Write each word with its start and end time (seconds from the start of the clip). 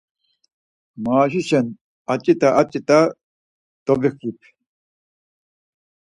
Maaşişen 1.03 1.67
atzut̆a 2.13 2.49
atzut̆a 2.59 2.99
dobuǩinam. 3.85 4.53